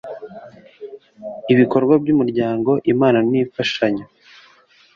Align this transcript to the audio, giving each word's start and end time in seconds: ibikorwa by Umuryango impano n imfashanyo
ibikorwa 1.53 1.93
by 2.01 2.09
Umuryango 2.13 2.71
impano 2.91 3.19
n 3.29 3.33
imfashanyo 3.41 4.05